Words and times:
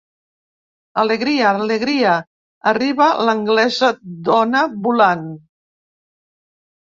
Alegria, 1.01 1.51
alegria, 1.57 2.13
arriba 2.71 3.09
l'Anglesa-dona 3.27 4.65
volant! 4.89 5.29